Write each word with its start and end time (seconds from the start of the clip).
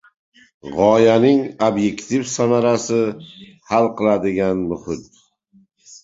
g‘oyaning 0.75 1.41
ob’ektiv 1.65 2.23
samarasi 2.37 2.97
hal 3.73 3.89
qiladigan 3.99 4.63
muhit 4.71 5.21